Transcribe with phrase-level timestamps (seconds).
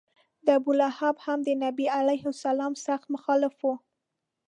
[0.55, 3.65] ابولهب هم د نبي علیه سلام سخت مخالف و.